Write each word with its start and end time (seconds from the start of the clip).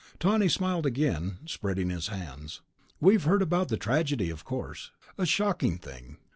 Tawney 0.19 0.49
smiled 0.49 0.87
again, 0.87 1.37
spreading 1.45 1.91
his 1.91 2.07
hands. 2.07 2.61
"We've 2.99 3.25
heard 3.25 3.43
about 3.43 3.67
the 3.69 3.77
tragedy, 3.77 4.31
of 4.31 4.43
course. 4.43 4.89
A 5.15 5.27
shocking 5.27 5.77
thing 5.77 6.17